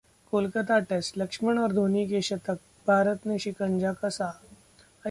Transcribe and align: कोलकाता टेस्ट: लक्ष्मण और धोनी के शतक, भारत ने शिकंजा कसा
कोलकाता 0.33 0.77
टेस्ट: 0.83 1.17
लक्ष्मण 1.17 1.59
और 1.59 1.73
धोनी 1.73 2.07
के 2.09 2.21
शतक, 2.21 2.59
भारत 2.87 3.27
ने 3.27 3.39
शिकंजा 3.39 3.93
कसा 4.03 4.33